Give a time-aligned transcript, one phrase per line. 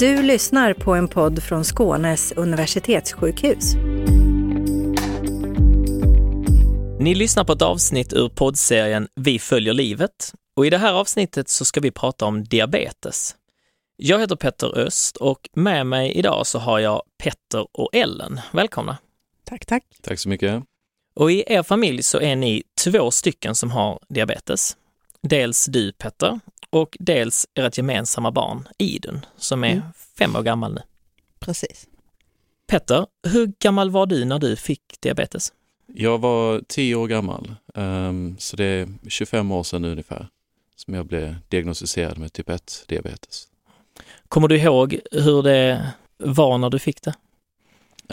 [0.00, 3.74] Du lyssnar på en podd från Skånes universitetssjukhus.
[7.00, 11.48] Ni lyssnar på ett avsnitt ur poddserien Vi följer livet och i det här avsnittet
[11.48, 13.34] så ska vi prata om diabetes.
[13.96, 18.40] Jag heter Petter Öst och med mig idag så har jag Petter och Ellen.
[18.52, 18.98] Välkomna!
[19.44, 19.84] Tack, tack.
[20.02, 20.62] Tack så mycket.
[21.14, 24.76] Och i er familj så är ni två stycken som har diabetes.
[25.22, 26.40] Dels du Petter
[26.70, 29.82] och dels ert gemensamma barn Idun som är Mm.
[30.18, 30.80] fem år gammal nu.
[31.40, 31.86] Precis.
[32.66, 35.52] Petter, hur gammal var du när du fick diabetes?
[35.94, 40.28] Jag var 10 år gammal, ehm, så det är 25 år sedan ungefär
[40.76, 43.48] som jag blev diagnostiserad med typ 1-diabetes.
[44.28, 47.14] Kommer du ihåg hur det var när du fick det?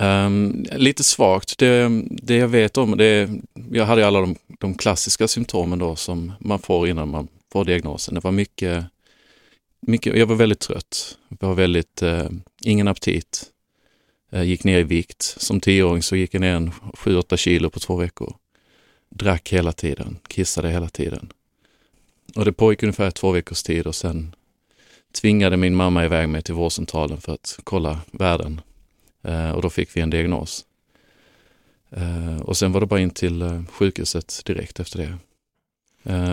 [0.02, 1.58] Um, lite svagt.
[1.58, 3.30] Det, det jag vet om det är,
[3.72, 7.66] jag hade ju alla de, de klassiska symptomen då som man får innan man får
[7.66, 8.14] diagnosen.
[8.14, 8.86] Det var mycket,
[9.82, 11.18] mycket jag var väldigt trött.
[11.40, 12.30] Jag var väldigt, uh,
[12.64, 13.46] ingen aptit.
[14.34, 15.22] uh, gick ner i vikt.
[15.22, 18.36] Som tioåring så gick jag ner en 7-8 kilo på två veckor.
[19.10, 21.30] Drack hela tiden, kissade hela tiden.
[22.36, 24.36] Och det pågick ungefär två veckors tid och sen
[25.22, 28.62] tvingade min mamma iväg mig till vårdcentralen för att kolla värden.
[29.28, 30.66] Eh, och då fick vi en diagnos.
[31.90, 35.18] Eh, och sen var det bara in till eh, sjukhuset direkt efter det.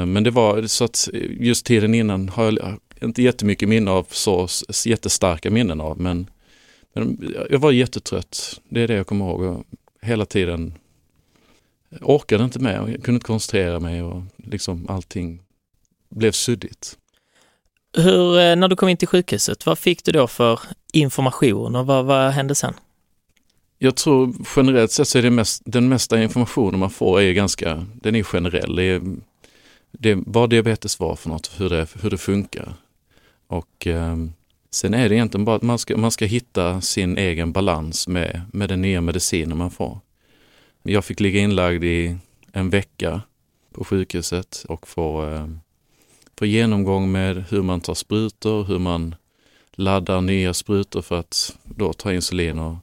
[0.06, 4.48] Men det var så att just tiden innan har jag inte jättemycket minne av så
[4.84, 6.31] jättestarka minnen av men,
[6.92, 8.61] men jag var jättetrött.
[8.69, 9.45] Det är det jag kommer ihåg.
[9.45, 9.65] Jag
[10.00, 10.75] hela tiden
[12.00, 15.42] orkade inte med, jag kunde inte koncentrera mig och liksom allting
[16.09, 16.98] blev suddigt.
[17.97, 20.61] Hur, när du kom in till sjukhuset, vad fick du då för
[20.92, 22.75] information och vad, vad hände sen?
[23.84, 27.86] Jag tror generellt sett så är det mest, den mesta informationen man får är ganska,
[27.94, 28.76] den är generell.
[28.76, 29.02] Det är,
[29.92, 32.74] det vad diabetes var för något, hur det, hur det funkar.
[33.46, 34.16] Och eh,
[34.70, 38.41] sen är det egentligen bara att man ska, man ska hitta sin egen balans med,
[38.52, 39.98] med den nya medicinen man får.
[40.82, 42.16] Jag fick ligga inlagd i
[42.53, 43.20] en vecka
[43.72, 45.48] på sjukhuset och få, eh,
[46.38, 49.14] få genomgång med hur man tar sprutor, hur man
[49.72, 52.76] laddar nya sprutor för att då ta insulin och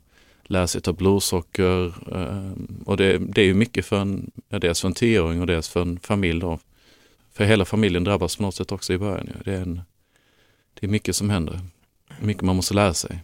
[0.51, 1.85] lära sig ta blodsocker.
[2.15, 2.51] eh,
[2.85, 5.81] Och det, det är ju mycket för en, dels för en tioåring och dels för
[5.81, 6.59] en familj då.
[7.33, 9.29] För hela familjen drabbas på något sätt också i början.
[9.45, 9.81] Det är, en,
[10.79, 11.59] det är mycket som händer.
[12.19, 13.19] Mycket man måste lära sig.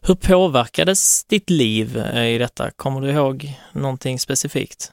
[0.00, 2.70] Hur påverkades ditt liv eh, i detta?
[2.70, 4.92] Kommer du ihåg någonting specifikt?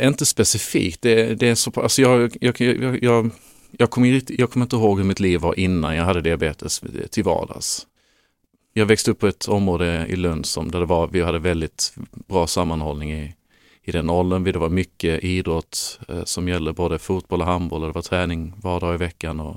[0.00, 3.30] Inte specifikt, det, det är så alltså jag, jag, jag, jag,
[3.70, 6.82] jag, kommer, inte- jag kommer inte ihåg hur mitt liv var innan jag hade diabetes
[7.10, 7.86] till vardags.
[8.76, 11.94] Jag växte upp på ett område i Lund som där det var, vi hade väldigt
[12.12, 13.34] bra sammanhållning i,
[13.82, 14.44] i den åldern.
[14.44, 18.52] Det var mycket idrott eh, som gällde både fotboll och handboll och det var träning
[18.56, 19.40] var dag i veckan.
[19.40, 19.56] Och,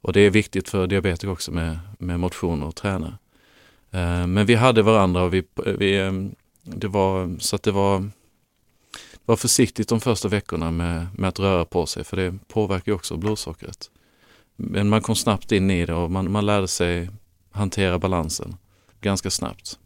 [0.00, 3.18] och det är viktigt för diabetiker också med, med motion och träna.
[3.90, 5.42] Eh, men vi hade varandra och vi,
[5.78, 6.12] vi, eh,
[6.62, 8.10] det var så att det var
[9.24, 12.96] var försiktigt de första veckorna med, med att röra på sig för det påverkar ju
[12.96, 13.90] också blodsockret.
[14.56, 17.08] Men man kom snabbt in i det och man, man lärde sig
[17.56, 18.56] hantera balansen
[19.00, 19.78] ganska snabbt.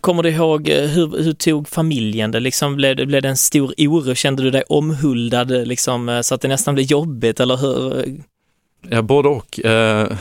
[0.00, 2.40] Kommer du ihåg eh, hur, hur tog familjen det?
[2.40, 4.14] Liksom, blev, blev det en stor oro?
[4.14, 8.04] Kände du dig omhuldad liksom, eh, så att det nästan blev jobbigt eller hur?
[8.88, 9.64] Ja, både och.
[9.64, 10.12] Eh,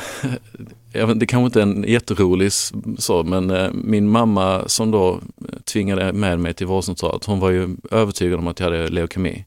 [1.16, 2.52] det kanske inte är en jätterolig
[2.98, 5.20] så, men eh, min mamma som då
[5.64, 9.46] tvingade med mig till vårdcentralen, hon var ju övertygad om att jag hade leukemi.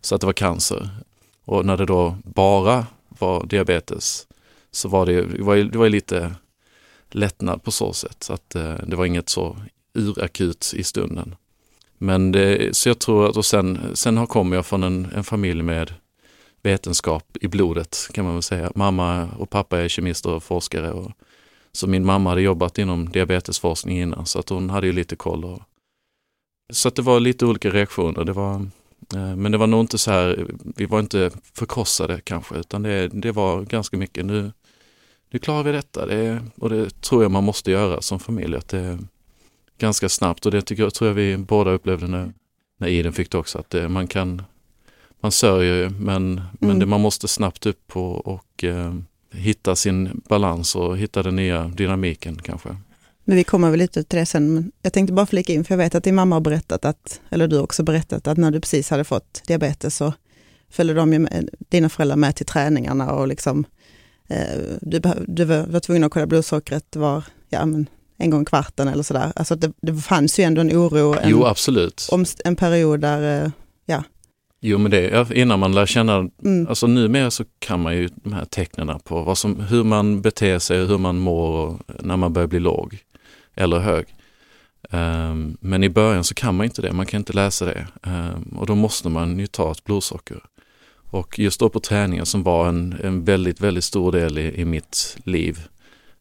[0.00, 0.88] Så att det var cancer.
[1.44, 4.26] Och när det då bara var diabetes
[4.76, 6.34] så var det, det, var, ju- det var ju lite
[7.10, 8.22] lättnad på så sätt.
[8.22, 9.56] Så att eh, det var inget så
[9.94, 11.34] urakut i stunden.
[11.98, 15.62] Men det, så jag tror att, och sen, sen kommer jag från en, en familj
[15.62, 15.94] med
[16.62, 18.72] vetenskap i blodet kan man väl säga.
[18.74, 20.92] Mamma och pappa är kemister och forskare.
[20.92, 21.12] Och,
[21.72, 25.44] så min mamma hade jobbat inom diabetesforskning innan så att hon hade ju lite koll.
[25.44, 25.62] Och,
[26.72, 28.24] så att det var lite olika reaktioner.
[28.24, 28.54] Det var,
[29.14, 33.08] eh, men det var nog inte så här, vi var inte förkrossade kanske utan det,
[33.08, 34.52] det var ganska mycket nu,
[35.30, 36.06] nu klarar vi detta.
[36.06, 38.56] Det, och det tror jag man måste göra som familj.
[38.56, 38.98] Att det
[39.78, 42.32] ganska snabbt och det tycker jag, tror jag vi båda upplevde nu
[42.78, 43.58] när Iden fick det också.
[43.58, 44.42] Att det, man kan
[45.20, 46.78] man sörjer ju men, men Mm.
[46.78, 48.94] det, man måste snabbt upp på och eh,
[49.32, 52.76] hitta sin balans och hitta den nya dynamiken kanske.
[53.24, 54.54] Men vi kommer väl lite till det sen.
[54.54, 57.20] Men jag tänkte bara flika in, för jag vet att din mamma har berättat att,
[57.30, 60.12] eller du också berättat att när du precis hade fått diabetes så
[60.70, 63.64] följde de ju med, dina föräldrar med till träningarna och liksom
[64.80, 67.88] du, behöv, du var, tvungen att kolla blodsockret var, ja men
[68.18, 69.32] en gång i kvarten eller sådär.
[69.36, 72.08] Alltså det, det fanns ju ändå en oro, en, Jo absolut.
[72.12, 73.50] om, en period där, eh,
[73.86, 74.02] Ja
[74.60, 76.66] Jo men det, innan man lär känna, Mm.
[76.68, 80.58] alltså numera så kan man ju de här tecknen på vad som, hur man beter
[80.58, 82.98] sig, hur man mår och när man börjar bli låg
[83.54, 84.06] eller hög.
[84.90, 87.86] Ehm, men i början så kan man inte det, man kan inte läsa det.
[88.02, 90.40] Ehm, och då måste man ju ta ett blodsocker.
[91.10, 94.64] Och just då på träningen som var en, en väldigt, väldigt stor del i, i
[94.64, 95.58] mitt liv.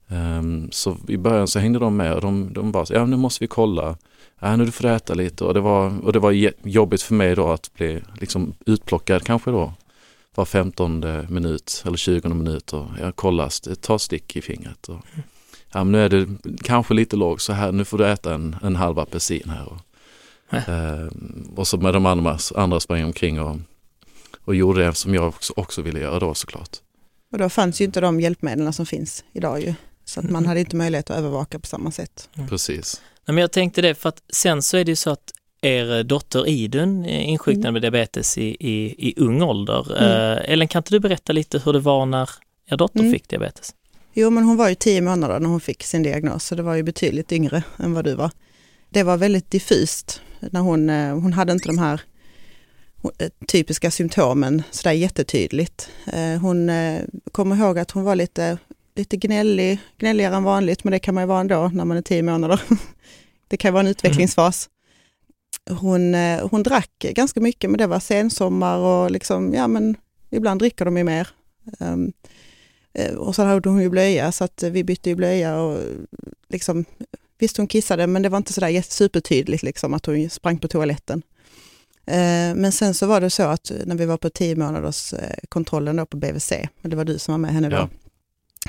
[0.08, 3.18] Ehm, så i början så hängde de med och de, de bara, så, ja nu
[3.18, 3.98] måste vi kolla.
[4.40, 6.32] Ja, nu får du äta lite och det var, och det var
[6.64, 9.74] jobbigt för mig då att bli liksom utplockad kanske då
[10.36, 14.90] var 15 minut eller 20 minut och jag kollas, ta stick i fingret.
[14.90, 15.00] Och,
[15.72, 16.28] ja, men nu är det
[16.64, 19.66] kanske lite lågt så här, nu får du äta en, en halv apelsin här.
[19.66, 21.08] Och, eh,
[21.56, 23.58] och så med de andra, andra sprang omkring och,
[24.46, 26.70] och gjorde det som jag också, också ville göra då såklart.
[27.32, 29.74] Och då fanns ju inte de hjälpmedlen som finns idag ju.
[30.06, 32.30] Så att man hade inte möjlighet att övervaka på samma sätt.
[32.50, 33.02] Precis.
[33.26, 36.04] Nej, men jag tänkte det för att sen så är det ju så att er
[36.04, 39.98] dotter Idun insjuknade med diabetes i, i, i ung ålder.
[39.98, 40.38] Mm.
[40.38, 42.30] Eh, Ellen, kan inte du berätta lite hur det var när
[42.70, 43.12] er dotter Mm.
[43.12, 43.74] fick diabetes?
[44.14, 46.76] Jo men hon var ju tio månader när hon fick sin diagnos så det var
[46.76, 48.32] ju betydligt yngre än vad du var.
[48.90, 52.02] Det var väldigt diffust när hon, eh, hon hade inte de här
[53.20, 55.90] Eh, typiska symptomen sådär jättetydligt.
[56.14, 58.58] Eh, hon eh, kommer ihåg att hon var lite,
[58.96, 62.02] lite gnällig, gnälligare än vanligt men det kan man ju vara ändå när man är
[62.02, 62.62] tio månader.
[63.48, 64.70] Det kan vara en utvecklingsfas.
[65.70, 66.14] Hon,
[66.52, 69.96] hon drack ganska mycket men det var sensommar och liksom, ja men
[70.30, 71.28] ibland dricker de ju mer.
[71.80, 72.12] Ehm,
[73.18, 75.80] och så hade hon ju blöja så att vi bytte ju blöja och
[76.50, 76.86] liksom,
[77.38, 81.22] visst hon kissade men det var inte sådär supertydligt liksom att hon sprang på toaletten.
[82.08, 85.36] Eh, Men sen så var det så att när vi var på tio månaders eh,
[85.50, 87.90] kontrollen då på BVC, det var du som var med henne då, Ja.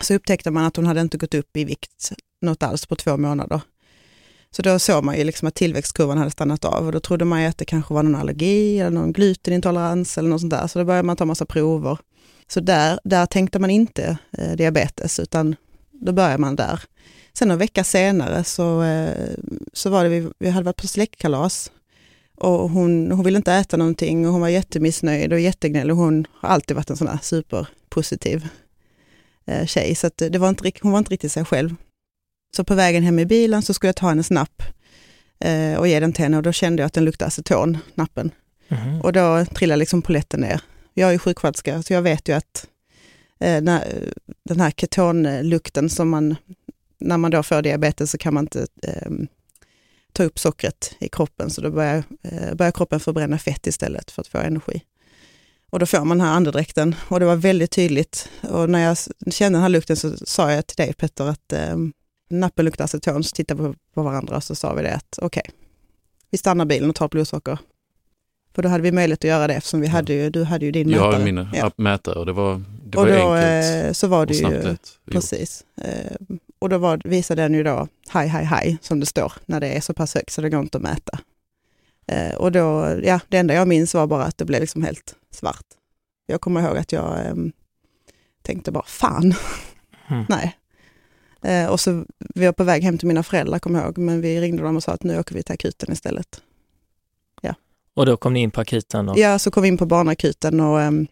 [0.01, 3.17] så upptäckte man att hon hade inte gått upp i vikt något alls på två
[3.17, 3.61] månader.
[4.51, 7.43] Så då såg man ju liksom att tillväxtkurvan hade stannat av och då trodde man
[7.43, 10.67] ju att det kanske var någon allergi eller någon glutenintolerans eller något sånt där.
[10.67, 11.99] Så då började man ta massa prover.
[12.49, 15.57] Så där, där tänkte man inte eh, diabetes utan
[15.93, 16.81] då började man där.
[17.33, 19.35] Sen en vecka senare så, eh,
[19.73, 21.71] så var det vi, vi hade varit på släktkalas
[22.37, 25.95] och hon, hon ville inte äta någonting och hon var jättemissnöjd och jättegnällig.
[25.95, 28.49] Hon har alltid varit en sån här superpositiv
[29.47, 31.75] eh, tjej så det var inte, hon var inte riktigt sig själv.
[32.57, 34.63] Så på vägen hem i bilen så skulle jag ta hennes napp
[35.41, 38.31] eh, och ge den till henne och då kände jag att den luktade aceton, nappen.
[38.69, 39.01] Mhm.
[39.01, 40.61] Och då trillade liksom polletten ner.
[40.95, 42.67] Jag är ju sjuksköterska så jag vet ju att
[43.41, 44.13] eh, när,
[44.45, 46.37] den här ketonlukten som man,
[46.99, 49.11] när man då får diabetes så kan man inte eh,
[50.17, 54.21] ta upp sockret i kroppen så då börjar, eh, börjar kroppen förbränna fett istället för
[54.23, 54.83] att få energi.
[55.71, 58.29] Och då får man den här andedräkten och det var väldigt tydligt.
[58.43, 58.97] Och när jag
[59.35, 61.77] kände den här lukten så sa jag till dig Petter att eh,
[62.31, 65.43] nappen luktar aceton, så tittade vi på, varandra och så sa vi det att okej,
[66.31, 67.59] vi stannar bilen och tar blodsocker.
[68.55, 70.73] För då hade vi möjlighet att göra det eftersom vi hade ju, du hade ju
[70.73, 71.19] din Jag mätare.
[71.19, 71.71] har min Ja.
[71.77, 74.55] mätare och det var, det och var då enkelt eh, så var det och snabbt
[74.55, 74.89] ju, lätt.
[75.11, 75.65] precis.
[75.83, 76.17] Eh,
[76.59, 79.69] och då var, visade den ju då high, high, high som det står när det
[79.69, 81.19] är så pass högt så det går inte att mäta.
[82.07, 85.15] Eh, och då, ja, det enda jag minns var bara att det blev liksom helt
[85.31, 85.67] svart.
[86.27, 87.53] Jag kommer ihåg att jag ehm,
[88.43, 89.35] tänkte bara, fan,
[90.09, 90.25] Mm.
[90.29, 90.57] nej.
[91.43, 94.21] Eh, och så vi var på väg hem till mina föräldrar, kommer jag ihåg, men
[94.21, 96.43] vi ringde dem och sa att nu åker vi till akuten istället.
[97.97, 100.61] Och då kom ni in på akuten och Ja, så kom vi in på barnakuten
[100.61, 101.07] och ehm,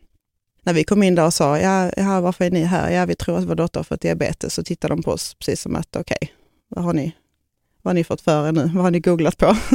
[0.64, 2.90] när vi kom in där och sa, ja, ja, varför är ni här?
[2.90, 4.54] Ja, vi tror att vår dotter har fått diabetes.
[4.54, 6.18] Så tittade de på oss precis som att, okej,
[6.68, 7.12] vad har ni,
[7.82, 8.60] vad har ni fått för er nu?
[8.74, 9.56] Vad har ni googlat på?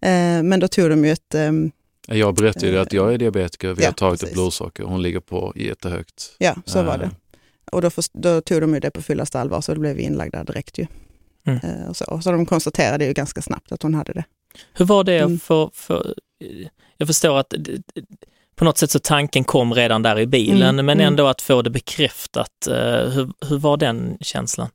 [0.00, 1.70] Eh, Men då tog de ju ett, ehm,
[2.08, 4.34] Jag berättade ju att jag är diabetiker, vi Ja, har tagit ett precis.
[4.34, 6.34] blodsocker, hon ligger på jättehögt.
[6.38, 7.10] ja, så var Eh, det.
[7.72, 10.02] Och då, först- då tog de ju det på fullaste allvar, så då blev vi
[10.02, 10.86] inlagda direkt ju.
[11.46, 11.58] Mm.
[11.62, 14.24] Eh, Och så, så de konstaterade ju ganska snabbt att hon hade det.
[14.74, 15.38] hur var det Mm.
[15.38, 16.14] för, för,
[16.96, 18.04] jag förstår att det- det-
[18.56, 21.06] på något sätt så tanken kom redan där i bilen, Mm, men mm.
[21.06, 22.66] ändå att få det bekräftat.
[22.66, 22.74] eh,
[23.10, 24.68] Hur, hur var den känslan?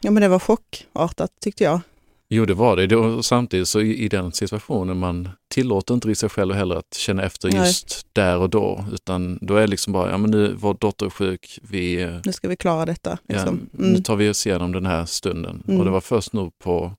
[0.00, 1.80] Ja, men det var chockartat tyckte jag.
[2.28, 3.22] Jo, det var det.
[3.22, 7.48] samtidigt så i, i den situationen, man tillåter inte sig själv heller att känna efter
[7.48, 7.58] Nej.
[7.58, 11.06] just där och då, utan då är det liksom bara, ja men nu, vår dotter
[11.06, 13.18] är sjuk, vi, eh, Nu ska vi klara detta.
[13.26, 13.68] ja, Liksom.
[13.72, 14.02] nu Mm.
[14.02, 15.62] tar vi oss igenom den här stunden.
[15.68, 15.78] Mm.
[15.80, 16.92] Och det var först nu på,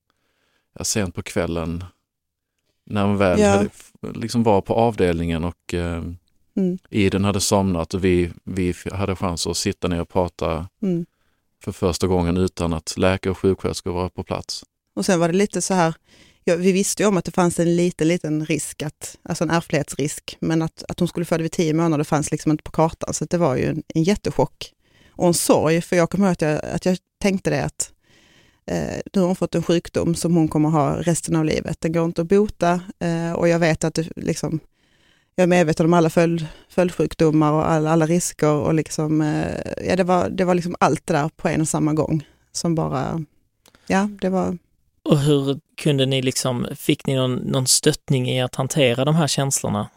[0.78, 1.84] ja, sent på kvällen,
[2.86, 3.50] när man väl Ja.
[3.50, 3.70] hade,
[4.20, 6.04] liksom var på avdelningen och eh,
[6.56, 6.78] Mm.
[6.90, 11.06] Iden hade somnat och vi, vi hade chans att sitta ner och prata Mm.
[11.64, 14.64] för första gången utan att läkare och sjuksköterskor var på plats.
[14.96, 15.94] Och sen var det lite så här,
[16.44, 19.50] ja, vi visste ju om att det fanns en liten, liten risk, att, alltså en
[19.50, 23.14] ärftlighetsrisk, men att, att hon skulle det vid tio månader fanns liksom inte på kartan,
[23.14, 24.72] så det var ju en, en jättechock.
[25.12, 27.93] Och en sorg, för jag kommer ihåg att jag, att jag tänkte det att
[28.66, 31.82] eh, nu har hon fått en sjukdom som hon kommer ha resten av livet.
[31.82, 34.60] Den går inte att bota eh, och jag vet att det, liksom,
[35.36, 39.96] jag är medveten om alla följd, följdsjukdomar och alla, alla risker och liksom, eh, ja
[39.96, 43.24] det var, det var liksom allt det där på en och samma gång som bara,
[43.88, 44.58] ja det var...
[45.06, 49.28] Och hur kunde ni liksom, fick ni någon, någon stöttning i att hantera de här
[49.28, 49.90] känslorna?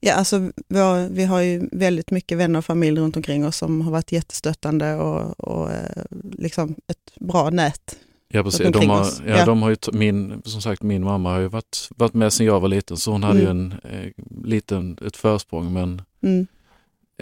[0.00, 3.56] Ja, alltså vi har, vi har ju väldigt mycket vänner och familj runt omkring oss
[3.56, 7.98] som har varit jättestöttande och, och eh, liksom ett bra nät.
[8.28, 9.22] Ja precis, de har, oss.
[9.26, 9.44] ja, Ja.
[9.44, 12.60] de har ju, min, som sagt min mamma har ju varit, varit med sedan jag
[12.60, 14.10] var liten så hon hade ju en eh,
[14.44, 16.46] liten, ett försprång men Mm.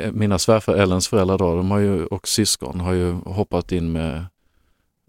[0.00, 3.92] eh, mina svärföräldrar, Ellens föräldrar då, de har ju, och syskon har ju hoppat in
[3.92, 4.24] med,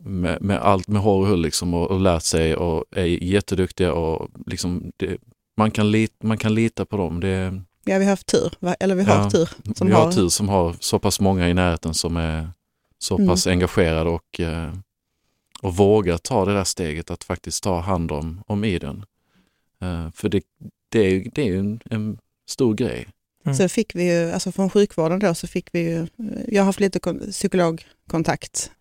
[0.04, 3.94] med, med allt med hår och hull liksom och, och lärt sig och är jätteduktiga
[3.94, 5.18] och liksom det,
[5.58, 7.20] man, kan lit, man kan lita på dem.
[7.20, 9.50] Det, Ja, vi har haft tur, eller vi har Ja, tur.
[9.76, 12.50] Som vi har har- tur som har så pass många i närheten som är
[13.00, 13.28] så Mm.
[13.28, 14.74] pass engagerade och, eh,
[15.62, 19.06] och vågar ta det där steget att faktiskt ta hand om, om Iden.
[19.82, 20.44] Eh, för det,
[20.90, 22.18] det är ju, det är ju en, en
[22.50, 23.08] stor grej.
[23.46, 23.58] Mm.
[23.58, 26.08] Sen fick vi ju, alltså från sjukvården då, så fick vi ju,
[26.48, 28.72] jag har haft lite kon- psykologkontakt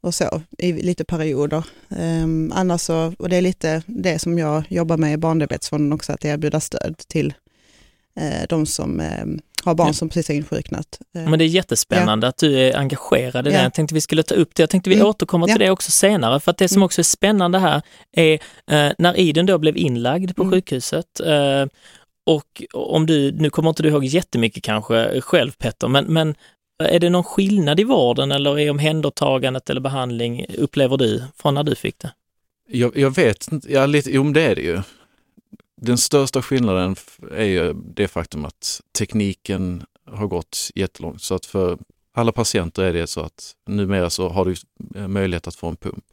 [0.00, 1.64] och så i lite perioder.
[1.88, 6.12] Um, annars så, och det är lite det som jag jobbar med i Barndiabetesfonden också,
[6.12, 7.34] att erbjuda stöd till
[8.20, 9.24] eh, de som eh,
[9.64, 9.92] har barn Ja.
[9.92, 10.98] som precis har insjuknat.
[11.16, 13.56] Eh, Men det är jättespännande att du är engagerad i det.
[13.56, 13.62] Ja.
[13.62, 14.62] Jag tänkte vi skulle ta upp det.
[14.62, 15.06] Jag tänkte vi Mm.
[15.06, 15.66] återkommer till Ja.
[15.66, 16.40] det också senare.
[16.40, 16.84] För att det som Mm.
[16.84, 18.32] också är spännande här är
[18.70, 20.52] eh, när Iden då blev inlagd på Mm.
[20.52, 21.66] sjukhuset eh,
[22.26, 26.34] och om du, nu kommer inte du ihåg jättemycket kanske själv Petter, men, men
[26.78, 31.62] är det någon skillnad i vården eller i omhändertagandet eller behandling upplever du från när
[31.62, 32.12] du fick det?
[32.68, 34.82] Jag, jag vet inte, ja, lite, jo men det är det ju.
[35.76, 36.96] Den största skillnaden
[37.32, 41.22] är ju det faktum att tekniken har gått jättelångt.
[41.22, 41.78] Så att för
[42.12, 44.54] alla patienter är det så att numera så har du
[45.00, 46.04] eh, möjlighet att få en pump.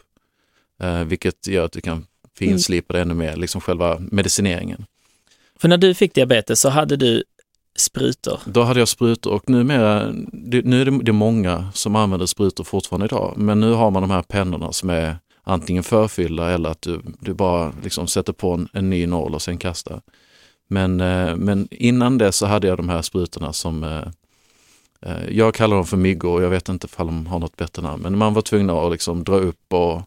[0.82, 2.08] Eh, vilket gör att du kan
[2.38, 4.86] finslipa det ännu mer, liksom själva medicineringen.
[5.60, 7.24] För när du fick diabetes så hade du
[7.75, 8.39] sprutor.
[8.46, 12.25] Då hade jag sprutor och numera, det, nu är det, det är många som använder
[12.25, 16.70] sprutor fortfarande idag, men nu har man de här pennorna som är antingen förfyllda eller
[16.70, 20.01] att du, du bara liksom sätter på en, en ny nål och sen kastar.
[20.67, 24.08] Men, eh, men innan det så hade jag de här sprutorna som eh,
[25.01, 28.03] eh, jag kallar dem för myggor, jag vet inte om de har något bättre namn,
[28.03, 30.01] men man var tvungen att liksom dra upp och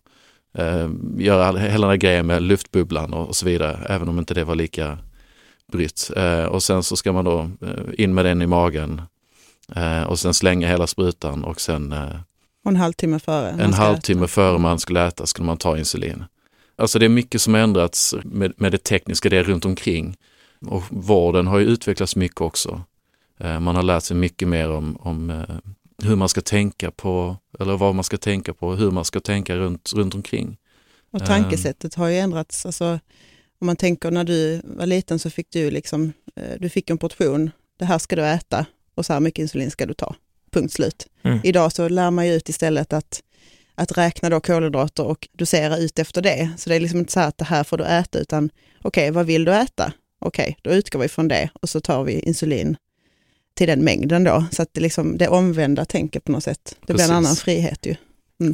[0.63, 4.35] eh, göra hela den här grejen med luftbubblan och, och så vidare, även om inte
[4.35, 4.99] det var lika
[5.73, 6.11] brytt.
[6.17, 9.03] Eh, och sen så ska man då eh, in med den i magen
[9.77, 12.17] eh, och sen slänga hela sprutan och sen eh,
[12.65, 13.51] och en halvtimme före.
[13.51, 14.29] en halvtimme äta.
[14.29, 16.25] före man skulle äta skulle man ta insulin.
[16.77, 20.17] Alltså det är mycket som ändrats med, med det tekniska, det runt omkring.
[20.67, 22.81] Och vården har ju utvecklats mycket också.
[23.39, 25.57] Eh, man har lärt sig mycket mer om, om eh,
[26.03, 29.57] hur man ska tänka på, eller vad man ska tänka på, hur man ska tänka
[29.57, 30.57] runt, runt omkring.
[31.11, 32.67] Och tankesättet har ju ändrats.
[32.67, 32.99] Alltså,
[33.61, 36.99] om man tänker när du var liten så fick du liksom, eh, du fick en
[36.99, 40.15] portion, det här ska du äta och så här mycket insulin ska du ta.
[40.51, 41.07] Punkt slut.
[41.23, 41.41] Mm.
[41.45, 43.23] Idag så lär man ju ut istället att,
[43.75, 46.51] att räkna då kolhydrater och dosera ut efter det.
[46.57, 48.51] Så det är liksom inte så här att det här får du äta utan
[48.83, 49.93] okej, vad vill du äta?
[50.19, 52.77] Okej, då utgår vi från det och så tar vi insulin
[53.55, 54.45] till den mängden då.
[54.53, 56.77] Så att det, liksom, det omvända tänker på något sätt.
[56.87, 57.11] Det blir en Precis.
[57.11, 57.95] annan frihet ju.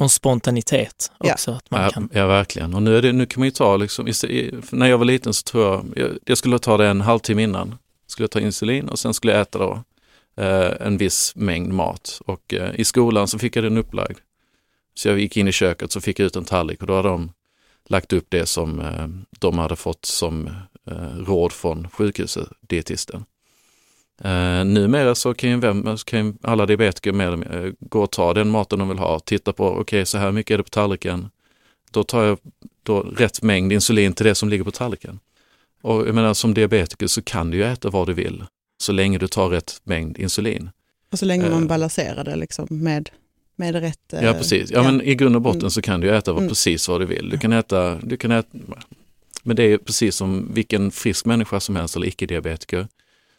[0.01, 1.33] Och spontanitet Ja.
[1.33, 1.51] också.
[1.51, 2.09] Att man Ja, kan.
[2.13, 2.73] ja, verkligen.
[2.73, 4.07] Och nu, är det, nu kan man ju ta, liksom,
[4.71, 7.75] när jag var liten så tror jag, jag, jag skulle ta det en halvtimme innan.
[8.07, 9.83] Skulle jag ta insulin och sen skulle jag äta då
[10.43, 12.21] eh, en viss mängd mat.
[12.25, 14.17] Och eh, i skolan så fick jag den upplagd.
[14.93, 17.09] Så jag gick in i köket så fick jag ut en tallrik och då hade
[17.09, 17.31] de
[17.87, 19.07] lagt upp det som eh,
[19.39, 20.47] de hade fått som
[20.87, 23.25] eh, råd från sjukhuset, dietisten.
[24.23, 28.33] Eh, numera så kan ju, vem, kan ju alla diabetiker med, eh, gå och ta
[28.33, 31.29] den maten de vill ha, titta på, okej så här mycket är det på tallriken.
[31.91, 32.37] Då tar jag
[32.83, 35.19] då rätt mängd insulin till det som ligger på tallriken.
[35.81, 38.43] Och jag menar som diabetiker så kan du ju äta vad du vill,
[38.83, 40.69] så länge du tar rätt mängd insulin.
[41.11, 41.67] Och så länge man Eh.
[41.67, 43.09] balanserar det liksom med,
[43.55, 44.13] med rätt...
[44.13, 44.83] eh, Ja precis, ja, ja.
[44.91, 45.69] men i grund och botten Mm.
[45.71, 46.49] så kan du äta vad, Mm.
[46.49, 47.29] precis vad du vill.
[47.29, 48.57] Du kan äta, du kan äta,
[49.43, 52.87] men det är precis som vilken frisk människa som helst eller icke-diabetiker.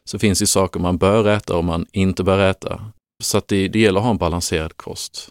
[0.06, 2.92] Så finns det saker man bör äta och man inte bör äta.
[3.22, 5.28] Så att det, det gäller att ha en balanserad kost.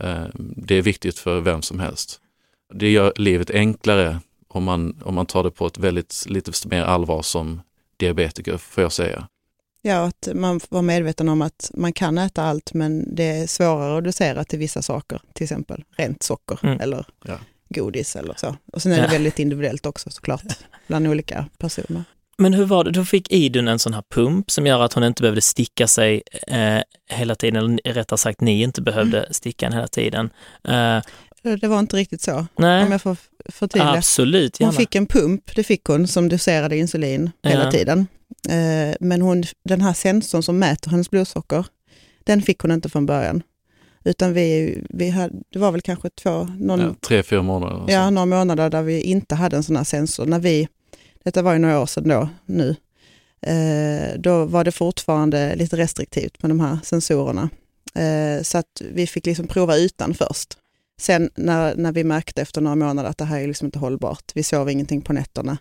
[0.00, 2.20] Eh, Det är viktigt för vem som helst.
[2.74, 6.82] Det gör livet enklare om man, om man tar det på ett väldigt, lite mer
[6.82, 7.60] allvar som
[7.96, 9.28] diabetiker, får jag säga.
[9.82, 13.98] Ja, att man vara medveten om att man kan äta allt men det är svårare
[13.98, 16.80] att dosera till vissa saker, till exempel rent socker Mm.
[16.80, 17.38] eller Ja.
[17.68, 18.56] godis eller så.
[18.72, 19.10] Och sen är det Ja.
[19.10, 20.42] väldigt individuellt också såklart,
[20.86, 22.04] bland olika personer.
[22.40, 25.04] Men hur var det, då fick Idun en sån här pump som gör att hon
[25.04, 26.78] inte behövde sticka sig eh,
[27.10, 29.32] hela tiden, eller rättare sagt ni inte behövde Mm.
[29.32, 30.30] sticka den hela tiden.
[30.68, 30.98] Eh,
[31.60, 32.34] det var inte riktigt så.
[32.36, 33.16] Om Nej, jag får
[33.48, 33.88] förtydliga.
[33.90, 34.78] absolut Hon gärna.
[34.78, 37.70] fick en pump, det fick hon, som doserade insulin hela Ja.
[37.70, 38.06] tiden.
[38.48, 41.66] Eh, men hon, den här sensorn som mäter hennes blodsocker,
[42.24, 43.42] den fick hon inte från början.
[44.04, 47.92] Utan vi, vi hade, det var väl kanske två, någon, Ja, tre, fyra månader.
[47.92, 50.26] ja, några månader där vi inte hade en sån här sensor.
[50.26, 50.68] När vi,
[51.24, 52.76] detta var ju några år sedan då, nu.
[53.42, 57.50] Eh, då var det fortfarande lite restriktivt med de här sensorerna.
[57.94, 60.58] Eh, så att vi fick liksom prova utan först.
[61.00, 64.32] Sen när, när vi märkte efter några månader att det här är liksom inte hållbart,
[64.34, 65.58] vi sov ingenting på nätterna.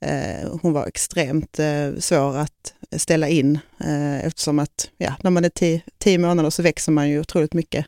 [0.00, 5.44] Eh, hon var extremt eh, svår att ställa in eh, eftersom att ja, när man
[5.44, 7.86] är tio, tio månader så växer man ju otroligt mycket.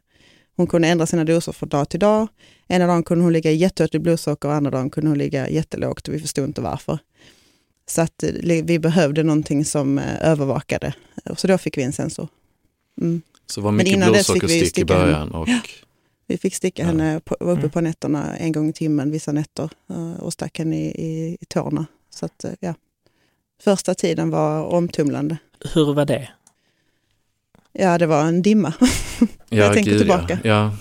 [0.56, 2.28] Hon kunde ändra sina doser från dag till dag.
[2.68, 6.09] Ena dagen kunde hon ligga jättehögt i blodsocker och andra dagen kunde hon ligga jättelågt
[6.09, 6.99] och vi förstod inte varför.
[7.87, 8.30] Så att eh,
[8.64, 10.94] vi behövde någonting som eh, övervakade.
[11.37, 12.28] Så då fick vi en sensor.
[13.00, 13.23] Mm.
[13.47, 15.30] Så var Men mycket blodsockerstick i början.
[15.30, 15.49] Och,
[16.26, 16.87] Vi fick sticka Ja.
[16.87, 17.71] henne, på, var uppe Mm.
[17.71, 21.44] på nätterna en gång i timmen vissa nätter eh, och stack henne i, i, i
[21.49, 21.87] tårna.
[22.11, 22.75] Så att, ja.
[23.62, 25.37] Första tiden var omtumlande.
[25.75, 26.28] Hur var det?
[27.73, 28.73] Ja, det var en dimma.
[29.49, 30.38] ja, tänker gud, tillbaka.
[30.45, 30.50] Ja.
[30.50, 30.76] Ja,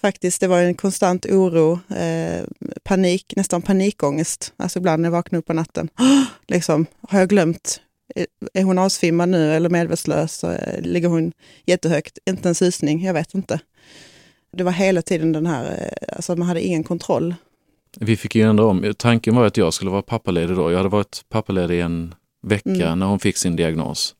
[0.00, 2.44] Faktiskt, det var en konstant oro, eh,
[2.84, 4.52] panik, nästan panikångest.
[4.56, 5.88] Alltså ibland när jag vaknade upp på natten.
[6.48, 7.80] liksom, har jag glömt?
[8.14, 8.26] Är-
[8.60, 10.44] Är hon avsvimmad nu eller medvetslös?
[10.44, 11.32] Eh, Ligger hon
[11.66, 12.18] jättehögt?
[12.30, 13.60] Inte en susning, jag vet inte.
[14.56, 17.34] Det var hela tiden den här, eh, alltså man hade ingen kontroll.
[18.00, 18.94] Vi fick ju ändra om.
[18.98, 20.70] Tanken var att jag skulle vara pappaledig då.
[20.70, 22.14] Jag hade varit pappaledig en
[22.46, 22.98] vecka Mm.
[22.98, 24.14] när hon fick sin diagnos.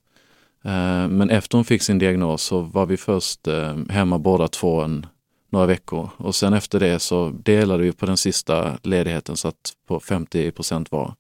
[0.64, 4.80] Eh, Men efter hon fick sin diagnos så var vi först eh, hemma båda två
[4.80, 5.06] en,
[5.50, 6.10] några veckor.
[6.16, 10.50] Och sen efter det så delade vi på den sista ledigheten så att på 50
[10.50, 11.14] procent var.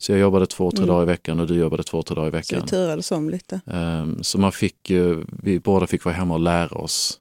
[0.00, 0.88] Så jag jobbade två, tre Mm.
[0.88, 2.68] dagar i veckan och du jobbade två, tre dagar i Så vi veckan.
[2.68, 3.60] turades om lite.
[3.66, 7.18] Ehm, Så man fick ju, vi båda fick vara hemma och lära oss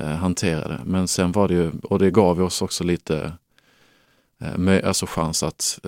[0.00, 0.80] eh, hantera det.
[0.84, 3.32] Men sen var det ju, och det gav oss också lite
[4.84, 5.80] alltså chans att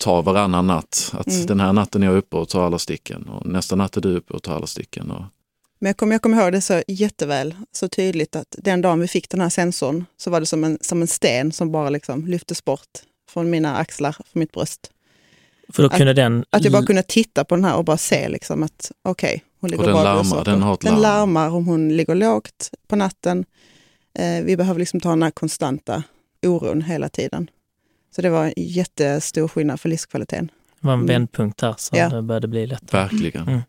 [0.00, 1.10] ta varannan natt.
[1.14, 1.46] Att Mm.
[1.46, 4.16] den här natten är jag uppe och tar alla sticken och nästa natt är du
[4.16, 5.10] uppe och tar alla sticken.
[5.10, 5.22] Och,
[5.80, 9.08] Men jag kommer, jag kommer ihåg det så jätteväl, så tydligt att den dagen vi
[9.08, 12.26] fick den här sensorn så var det som en, som en sten som bara liksom
[12.26, 12.88] lyftes bort
[13.30, 14.90] från mina axlar, från mitt bröst.
[15.72, 16.44] För då Att- kunde den...
[16.50, 19.70] Att jag bara kunde titta på den här och bara se liksom att okej, hon
[19.70, 21.02] ligger och den bra larmar, den har ett Den larm.
[21.02, 23.44] larmar om hon ligger lågt på natten.
[24.18, 26.02] Eh, vi behöver liksom ta den här konstanta
[26.46, 27.50] oron hela tiden.
[28.16, 30.50] Så det var en jättestor skillnad för livskvaliteten.
[30.80, 31.06] Det var en Mm.
[31.06, 32.08] vändpunkt här så Ja.
[32.08, 33.02] det började bli lättare.
[33.02, 33.48] Verkligen.
[33.48, 33.60] Mm.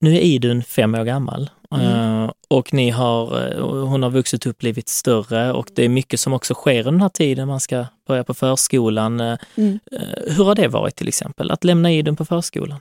[0.00, 1.86] Nu är Idun fem år gammal Mm.
[2.24, 6.20] eh, och ni har, eh, hon har vuxit upp, blivit större och det är mycket
[6.20, 7.48] som också sker under den här tiden.
[7.48, 9.20] Man ska börja på förskolan.
[9.20, 9.78] Eh, Mm.
[10.26, 12.80] Hur har det varit till exempel, att lämna Idun på förskolan?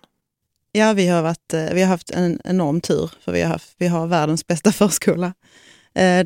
[0.71, 3.87] Ja, vi har, varit, vi har haft en enorm tur för vi har, haft, vi
[3.87, 5.33] har världens bästa förskola.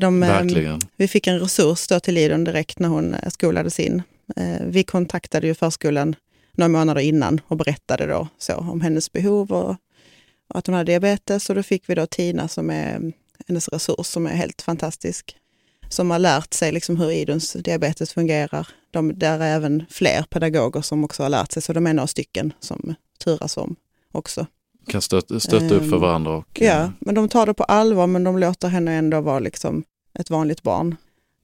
[0.00, 0.80] De, Verkligen.
[0.96, 4.02] Vi fick en resurs då till Idun direkt när hon skolades in.
[4.36, 6.16] Eh, Vi kontaktade ju förskolan
[6.52, 9.70] några månader innan och berättade då så om hennes behov och,
[10.48, 11.48] och att hon hade diabetes.
[11.50, 13.12] Och då fick vi då Tina som är
[13.48, 15.36] hennes resurs som är helt fantastisk.
[15.88, 18.68] Som har lärt sig liksom hur Iduns diabetes fungerar.
[18.90, 22.06] De, där är även fler pedagoger som också har lärt sig, så de är några
[22.06, 23.76] stycken som turas om
[24.12, 24.46] också.
[24.88, 26.30] Kan stötta, stötta upp för Ehm, varandra.
[26.36, 29.38] Och, Ja, eh, men de tar det på allvar men de låter henne ändå vara
[29.38, 29.84] liksom
[30.18, 30.96] ett vanligt barn.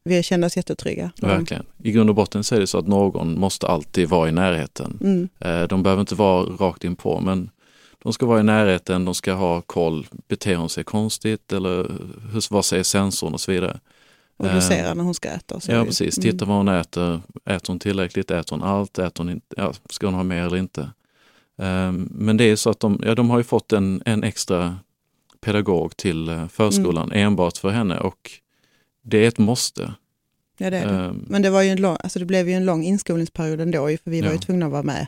[0.05, 1.11] Vi kände oss jättetrygga.
[1.21, 1.67] Verkligen.
[1.83, 4.99] I grund och botten så är det så att någon måste alltid vara i närheten.
[5.01, 7.51] Mm, Eh, De behöver inte vara rakt in på men
[8.03, 10.07] de ska vara i närheten, de ska ha koll.
[10.29, 11.77] Beter hon sig konstigt eller
[12.33, 13.81] hur, vad säger sensorn och så vidare.
[14.37, 15.61] och Eh, dosera när hon ska äta.
[15.61, 15.73] Så.
[15.73, 16.33] Ja precis, Mm.
[16.33, 17.21] titta vad hon äter.
[17.45, 18.31] Äter hon tillräckligt?
[18.31, 18.99] Äter hon allt?
[18.99, 19.47] Äter hon inte?
[19.57, 20.91] Ja, ska hon ha mer eller inte?
[21.59, 24.77] Ehm, Men det är så att de, ja, de har ju fått en, en extra
[25.41, 27.27] pedagog till eh, förskolan Mm.
[27.27, 28.31] enbart för henne och
[29.03, 29.95] det är ett måste.
[30.59, 30.95] Ja, det är det.
[30.95, 33.91] Ehm, Men det, var ju en lång, alltså det blev ju en lång inskolningsperiod ändå,
[33.91, 34.41] ju, för vi var ju Ja.
[34.41, 35.07] tvungna att vara med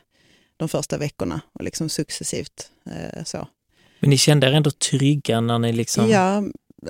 [0.57, 3.49] de första veckorna och liksom successivt eh, så.
[4.01, 6.09] Men ni kände er ändå trygga när ni liksom...
[6.11, 6.43] Ja,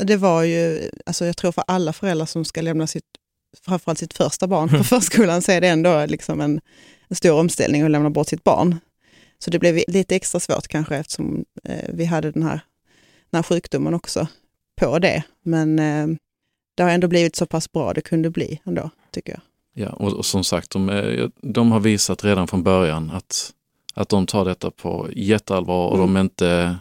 [0.03, 3.05] det var ju, alltså jag tror för alla föräldrar som ska lämna sitt,
[3.65, 6.61] framförallt sitt första barn på förskolan så är det ändå liksom en,
[7.09, 8.79] en stor omställning att lämna bort sitt barn.
[9.39, 12.61] Så det blev lite extra svårt kanske eftersom eh, vi hade den här,
[13.31, 14.29] den här sjukdomen också
[14.77, 15.23] på det.
[15.43, 16.07] Men eh,
[16.75, 19.41] det har ändå blivit så pass bra det kunde bli ändå, tycker jag.
[19.87, 23.53] Ja, och, och som sagt, de, är- de har visat redan från början att,
[23.95, 26.15] att de tar detta på jätteallvar och Mm.
[26.15, 26.77] de inte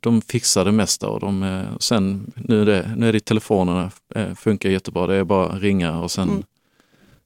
[0.00, 3.90] de fixar det mesta och de, eh, sen nu är det, nu är det telefonerna
[4.14, 5.06] eh, funkar jättebra.
[5.06, 6.42] Det är bara att ringa och sen Mm.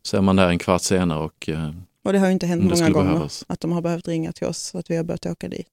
[0.03, 1.71] så är man där en kvart senare och eh,
[2.05, 3.45] Och det har ju inte hänt många gånger behövas.
[3.49, 5.67] att de har behövt ringa till oss så att vi har börjat åka dit.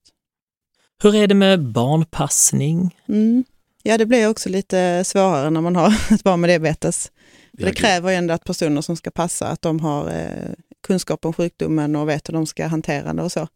[1.04, 2.96] Hur är det med barnpassning?
[3.08, 3.44] Mm.
[3.88, 7.12] Ja, det blir också lite svårare när man har ett barn med diabetes.
[7.58, 10.52] För Ja, det kräver ju ändå att personer som ska passa, att de har eh,
[10.88, 13.48] kunskap om sjukdomen och vet hur de ska hantera det och så.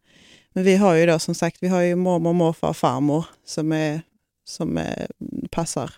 [0.52, 3.72] Men vi har ju då som sagt, vi har ju mormor, morfar och farmor som,
[3.72, 4.02] är,
[4.44, 5.06] som är,
[5.50, 5.90] passar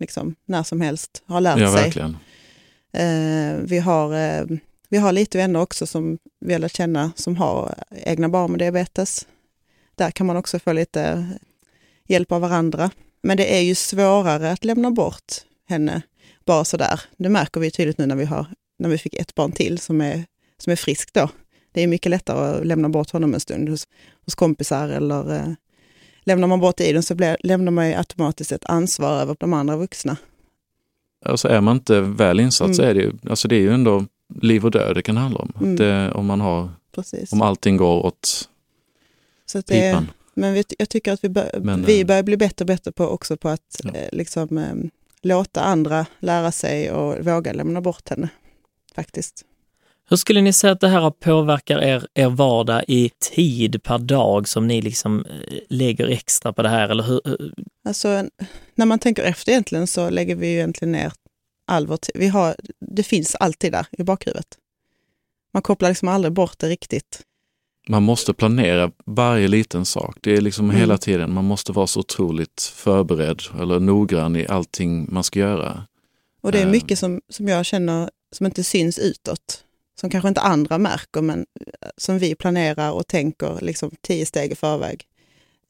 [0.00, 1.82] liksom när som helst, har lärt Ja, sig.
[1.82, 2.16] verkligen.
[2.92, 4.44] Eh, vi, har, eh,
[4.88, 8.58] vi har lite vänner också som vi har lärt känna som har egna barn med
[8.60, 9.26] diabetes.
[9.94, 11.26] Där kan man också få lite
[12.08, 12.90] hjälp av varandra.
[13.24, 15.32] Men det är ju svårare att lämna bort
[15.68, 16.02] henne
[16.44, 17.00] bara sådär.
[17.16, 18.46] Det märker vi tydligt nu när vi, har,
[18.78, 20.24] när vi fick ett barn till som är,
[20.58, 21.28] som är friskt då.
[21.72, 23.86] Det är mycket lättare att lämna bort honom en stund hos,
[24.24, 25.52] hos kompisar eller eh,
[26.24, 29.76] lämnar man bort Idun så blir, lämnar man ju automatiskt ett ansvar över de andra
[29.76, 30.16] vuxna.
[31.24, 32.90] Alltså är man inte väl insatt så Mm.
[32.90, 34.04] är det ju, alltså det är ju ändå
[34.40, 35.52] liv och död det kan handla om.
[35.60, 35.76] Mm.
[35.76, 37.32] Det, om man har, Precis.
[37.32, 38.48] om allting går åt
[39.46, 40.10] Så att det, pipan.
[40.36, 42.92] Men vi, jag tycker att vi, bör, Men, vi eh, börjar bli bättre och bättre
[42.92, 43.90] på också på att Ja.
[43.94, 44.74] eh, liksom, eh,
[45.22, 48.28] låta andra lära sig och våga lämna bort henne.
[48.94, 49.44] Faktiskt.
[50.08, 54.48] Hur skulle ni säga att det här påverkar er, er vardag i tid per dag
[54.48, 56.88] som ni liksom eh, lägger extra på det här?
[56.88, 57.20] Eller hur,
[57.84, 58.24] Alltså,
[58.74, 61.12] när man tänker efter egentligen så lägger vi ju egentligen ner
[61.66, 62.32] all vår tid.
[62.80, 64.58] Det finns alltid där i bakhuvudet.
[65.52, 67.22] Man kopplar liksom aldrig bort det riktigt.
[67.88, 70.16] Man måste planera varje liten sak.
[70.20, 70.76] Det är liksom Mm.
[70.76, 75.86] hela tiden, man måste vara så otroligt förberedd eller noggrann i allting man ska göra.
[76.42, 76.70] Och det är Eh.
[76.70, 79.64] mycket som, som jag känner som inte syns utåt.
[80.00, 84.52] Som kanske inte andra märker men eh, som vi planerar och tänker liksom tio steg
[84.52, 85.02] i förväg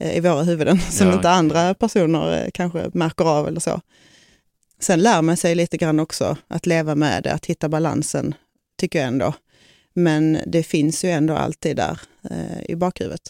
[0.00, 0.78] eh, i våra huvuden.
[0.90, 1.14] Som Ja.
[1.14, 3.80] inte andra personer kanske märker av eller så.
[4.80, 8.34] Sen lär man sig lite grann också att leva med det, att hitta balansen,
[8.78, 9.32] tycker jag ändå.
[9.94, 13.20] Men det finns ju ändå alltid där eh, i bakhuvudet.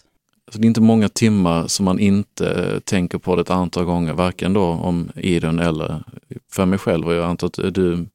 [0.47, 3.85] Alltså det är inte många timmar som man inte eh, tänker på det ett antal
[3.85, 6.05] gånger, varken då om Idun eller
[6.51, 7.07] för mig själv.
[7.07, 8.07] Och jag antar att du,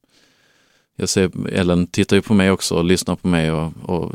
[0.96, 4.12] jag ser, Ellen tittar ju på mig också och lyssnar på mig och, och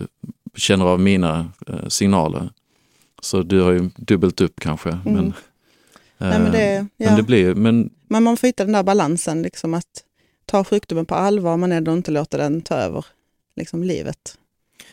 [0.55, 2.49] känner av mina eh, signaler.
[3.21, 4.97] Så du har ju dubbelt upp kanske.
[5.05, 5.33] Men,
[6.17, 6.31] Mm.
[6.31, 7.05] Nej, men, eh, det, ja.
[7.05, 10.03] men det blir, men men man får hitta den där balansen, liksom att
[10.45, 13.05] ta sjukdomen på allvar men ändå inte låta den ta över
[13.55, 14.37] liksom, livet.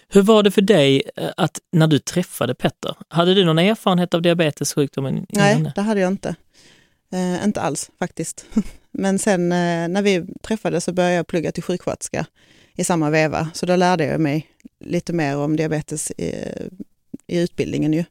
[0.08, 2.96] hur var det för dig eh, att när du träffade Petter?
[3.08, 5.80] Hade du någon erfarenhet av diabetessjukdomen Nej, det?
[5.82, 6.34] hade jag inte.
[7.12, 8.46] Eh, inte alls faktiskt.
[8.90, 12.26] Men sen eh, när vi träffades så började jag plugga till sjuksköterska
[12.74, 13.50] i samma veva.
[13.54, 14.48] Så då lärde jag mig
[14.80, 16.34] lite mer om diabetes i,
[17.26, 18.04] i utbildningen ju.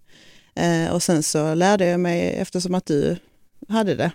[0.55, 3.17] Eh, och sen så lärde jag mig eftersom att du
[3.67, 4.11] hade det.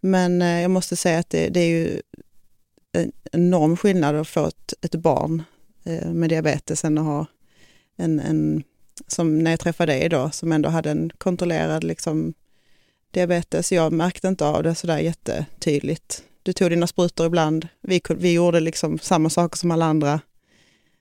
[0.00, 2.02] Men eh, jag måste säga att det, det är ju
[2.92, 5.42] en enorm skillnad att få ett, ett barn
[6.12, 7.26] med diabetes än att ha
[7.96, 8.62] en, en
[9.06, 12.34] som när jag träffade dig idag, som ändå hade en kontrollerad liksom,
[13.10, 13.72] diabetes.
[13.72, 16.22] Jag märkte inte av det sådär jättetydligt.
[16.42, 17.68] Du tog dina sprutor ibland.
[17.80, 20.20] Vi, vi gjorde liksom samma saker som alla andra.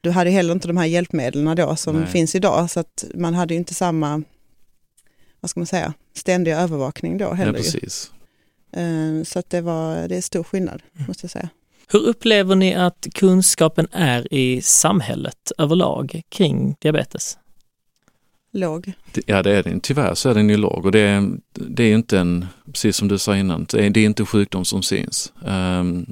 [0.02, 2.08] Du hade heller inte de här hjälpmedlen då som Nej.
[2.08, 4.24] finns idag, så att man hade ju inte samma,
[5.40, 7.52] vad ska man säga, ständiga övervakning då ja, heller.
[7.52, 7.58] ju.
[7.58, 8.12] precis.
[8.72, 11.50] Eh, Så att det, var, det är stor skillnad, måste jag säga.
[11.92, 17.38] Hur upplever ni att kunskapen är i samhället överlag kring diabetes?
[18.54, 18.94] Låg.
[19.26, 19.80] Ja det är den.
[19.80, 22.96] Tyvärr så är den ju låg och det är, det är ju inte en, precis
[22.98, 25.34] som du sa innan, det är, det är inte en sjukdom som syns.
[25.46, 26.06] Ehm,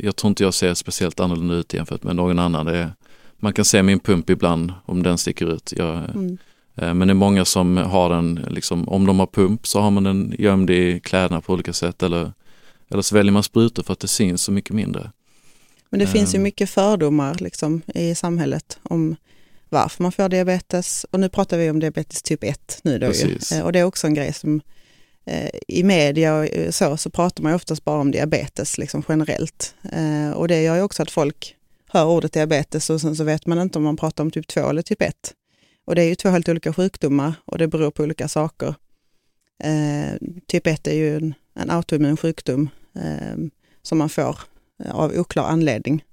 [0.00, 2.66] jag tror inte jag ser speciellt annorlunda ut jämfört med någon annan.
[2.66, 2.90] Det är,
[3.36, 5.72] man kan se min pump ibland om den sticker ut.
[5.76, 6.38] Jag, Mm.
[6.74, 9.90] eh, men det är många som har den, liksom, om de har pump så har
[9.90, 12.32] man den gömd i kläderna på olika sätt eller,
[12.90, 15.10] eller så väljer man sprutor för att det syns så mycket mindre.
[15.90, 16.42] Men det finns ju Ehm.
[16.42, 19.16] mycket fördomar liksom, i samhället om
[19.68, 21.06] varför man får diabetes.
[21.10, 23.12] Och nu pratar vi om diabetes typ 1 nu då ju.
[23.12, 23.52] Precis.
[23.52, 24.60] Eh, Och det är också en grej som
[25.24, 29.74] eh, i media och så, så pratar man oftast bara om diabetes liksom generellt.
[29.92, 31.56] Eh, och det gör ju också att folk
[31.88, 34.68] hör ordet diabetes och sen så vet man inte om man pratar om typ 2
[34.68, 35.34] eller typ 1.
[35.84, 38.74] Och det är ju två helt olika sjukdomar och det beror på olika saker.
[40.46, 43.36] Typ 1 är ju en, en autoimmun sjukdom eh,
[43.82, 44.38] som man får
[44.84, 46.04] eh, av oklar anledning.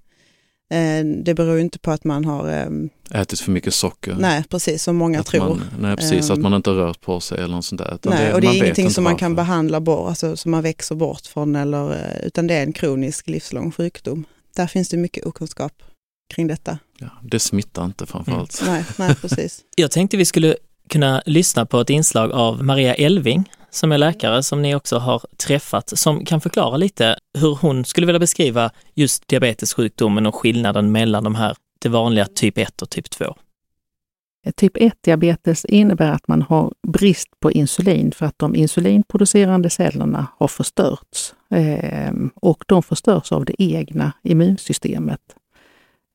[0.72, 4.16] Eh, det beror ju inte på att man har, eh, Ätit för mycket socker.
[4.20, 5.40] nej precis som många att tror.
[5.50, 7.96] man, nej precis, att man inte har rört på sig eller något sånt där.
[7.96, 9.44] Utan Nej, och det är ingenting som man kan varför.
[9.50, 13.72] behandla bort, alltså som man växer bort från eller, utan det är en kronisk livslång
[13.72, 14.26] sjukdom.
[14.56, 15.84] Där finns det mycket okunskap
[16.34, 16.80] kring detta.
[17.00, 18.62] Ja, det smittar inte framförallt.
[18.66, 19.60] Nej, nej precis.
[19.76, 20.56] Jag tänkte vi skulle
[20.90, 25.22] kunna lyssna på ett inslag av Maria Elving som är läkare som ni också har
[25.38, 31.24] träffat som kan förklara lite hur hon skulle vilja beskriva just diabetessjukdomen och skillnaden mellan
[31.24, 33.36] de här, det vanliga typ 1 och typ 2.
[34.56, 40.48] Typ 1-diabetes innebär att man har brist på insulin för att de insulinproducerande cellerna har
[40.48, 41.34] förstörts.
[41.50, 45.22] Ehm, och de förstörs av det egna immunsystemet.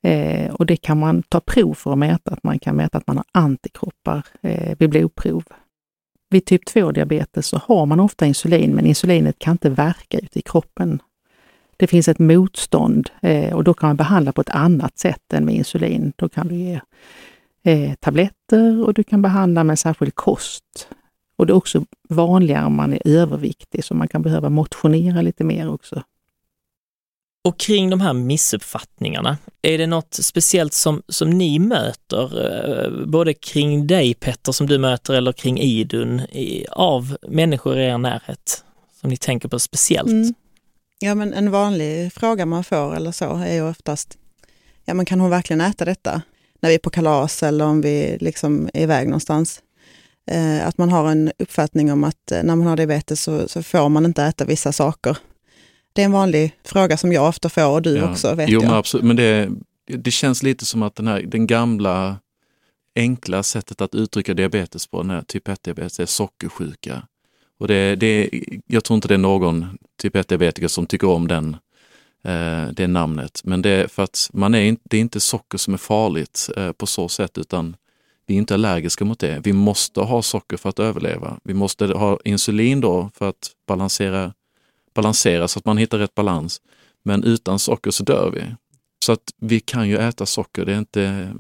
[0.03, 3.07] Eh, och det kan man ta prov för att mäta, att man kan mäta att
[3.07, 5.45] man har antikroppar eh, vid blodprov.
[6.31, 10.43] Vid typ 2-diabetes så har man ofta insulin, men insulinet kan inte verka ute i
[10.43, 11.03] kroppen.
[11.77, 15.45] Det finns ett motstånd eh, och då kan man behandla på ett annat sätt än
[15.45, 16.13] med insulin.
[16.17, 16.81] Då kan du ge
[17.63, 20.89] eh, tabletter och du kan behandla med särskild kost.
[21.37, 25.45] Och det är också vanligare om man är överviktig, så man kan behöva motionera lite
[25.45, 26.03] mer också.
[27.47, 33.35] Och kring de här missuppfattningarna, är det något speciellt som, som ni möter, eh, både
[33.35, 36.23] kring dig Petter som du möter eller kring Idun,
[36.71, 38.65] av människor i er närhet,
[39.01, 40.09] som ni tänker på speciellt?
[40.09, 40.35] Mm.
[40.99, 44.19] Ja men en vanlig fråga man får eller så är ju oftast,
[44.85, 46.23] ja men kan hon verkligen äta detta?
[46.61, 49.63] När vi är på kalas eller om vi liksom är iväg någonstans.
[50.31, 53.63] Eh, att man har en uppfattning om att eh, när man har diabetes så, så
[53.63, 55.17] får man inte äta vissa saker.
[55.97, 58.11] Det är en vanlig fråga som jag ofta får och du ja.
[58.11, 58.69] också vet jo, jag.
[58.69, 59.51] Men absolut, men det,
[59.87, 62.17] det känns lite som att den, här, den gamla
[62.97, 67.03] enkla sättet att uttrycka diabetes på, den här typ 1-diabetes, är sockersjuka.
[67.59, 68.31] Och det, det,
[68.67, 71.57] jag tror inte det är någon typ 1-diabetiker som tycker om den,
[72.25, 73.41] eh, det namnet.
[73.45, 76.51] Men det är för att man är inte, det är inte socker som är farligt
[76.57, 77.77] eh, på så sätt utan
[78.27, 79.41] vi är inte allergiska mot det.
[79.45, 81.39] Vi måste ha socker för att överleva.
[81.45, 84.33] Vi måste ha insulin då för att balansera
[84.97, 86.61] balansera så att man hittar rätt balans.
[87.05, 88.43] Men utan socker så dör vi.
[89.05, 91.33] Så att vi kan ju äta socker, det, är inte,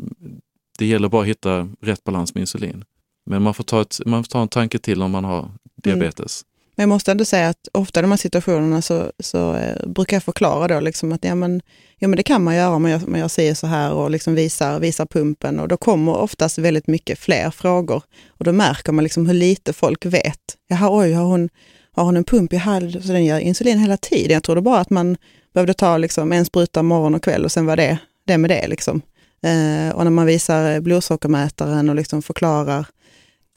[0.78, 2.84] det gäller bara att hitta rätt balans med insulin.
[3.26, 5.52] Men man får ta, ett, man får ta en tanke till om man har mm.
[5.82, 6.42] diabetes.
[6.42, 6.56] Mm.
[6.76, 10.16] Men jag måste ändå säga att ofta i de här situationerna så, så eh, brukar
[10.16, 11.62] jag förklara då liksom att ja men,
[11.98, 14.34] ja men det kan man göra om man man gör säger så här och liksom
[14.34, 18.02] visar, visar pumpen och då kommer oftast väldigt mycket fler frågor.
[18.28, 20.56] Och då märker man liksom hur lite folk vet.
[20.68, 21.48] Jaha, oj, har hon,
[21.96, 23.02] har hon en pump i halsen?
[23.02, 24.32] så den gör insulin hela tiden.
[24.34, 25.16] Jag trodde bara att man
[25.54, 28.66] behövde ta liksom en spruta morgon och kväll och sen var det det med det.
[28.68, 29.02] Liksom.
[29.42, 32.86] Eh, och när man visar blodsockermätaren och liksom förklarar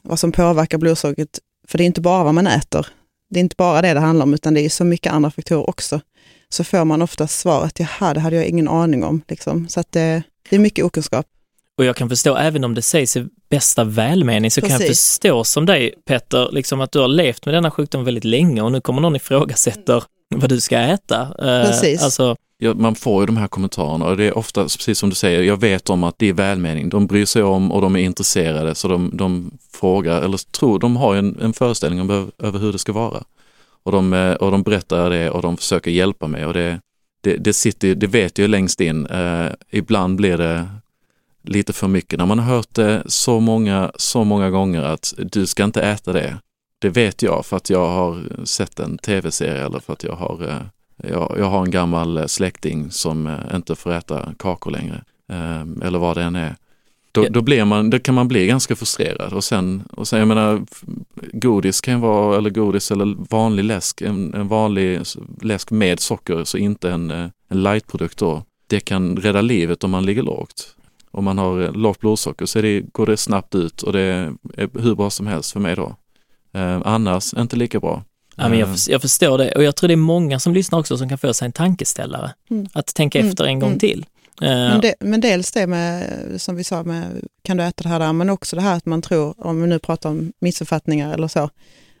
[0.02, 2.86] vad som påverkar blodsockret, för det är inte bara vad man äter,
[3.30, 5.70] det är inte bara det det handlar om, utan det är så mycket andra faktorer
[5.70, 6.00] också,
[6.48, 9.22] så får man ofta svaret, jaha, det hade jag ingen aning om.
[9.28, 9.68] Liksom.
[9.68, 11.26] Så att det, det är mycket okunskap.
[11.80, 14.76] Och jag kan förstå, även om det sägs i bästa välmening, så Precis.
[14.76, 18.24] kan jag förstå som dig Petter, liksom att du har levt med denna sjukdom väldigt
[18.24, 21.20] länge och nu kommer någon ifrågasätter vad du ska äta.
[21.20, 22.02] Eh, Precis.
[22.02, 25.16] Alltså, ja, man får ju de här kommentarerna och det är ofta, precis som du
[25.16, 26.88] säger, jag vet om att det är välmening.
[26.88, 30.96] De bryr sig om och de är intresserade så de, de frågar, eller tror, de
[30.96, 33.22] har en, en föreställning om, över hur det ska vara.
[33.82, 36.80] Och de, eh, och de berättar det och de försöker hjälpa mig och det,
[37.20, 39.06] det, det sitter, det vet jag längst in.
[39.06, 40.66] Eh, ibland blir det
[41.42, 42.18] lite för mycket.
[42.18, 46.12] När man har hört det så många, så många gånger att du ska inte äta
[46.12, 46.36] det.
[46.78, 50.48] Det vet jag för att jag har sett en tv-serie eller för att jag har,
[50.48, 55.04] eh, jag, jag har en gammal släkting som eh, inte får äta kakor längre.
[55.32, 56.56] Eh, eller vad det än är.
[57.12, 60.28] Då, då, blir man, då kan man bli ganska frustrerad och sen, och sen jag
[60.28, 60.62] menar,
[61.32, 65.00] godis kan vara, eller godis eller vanlig läsk, en, en vanlig
[65.42, 68.44] läsk med socker, så inte en, en lightprodukt då.
[68.66, 70.76] Det kan rädda livet om man ligger lågt
[71.10, 74.32] om man har eh, lågt blodsocker så det, går det snabbt ut och det är
[74.80, 75.96] hur bra som helst för mig då.
[76.54, 78.04] Eh, annars inte lika bra.
[78.36, 78.74] Ja, men jag, eh.
[78.88, 81.34] jag, förstår det och jag tror det är många som lyssnar också som kan få
[81.34, 82.34] sig en tankeställare.
[82.50, 82.66] Mm.
[82.72, 83.30] Att tänka mm.
[83.30, 83.78] efter en gång mm.
[83.78, 84.06] till.
[84.40, 87.98] Men, det, men, dels det med, som vi sa, med kan du äta det här
[87.98, 91.28] där, men också det här att man tror, om vi nu pratar om missuppfattningar eller
[91.28, 91.50] så,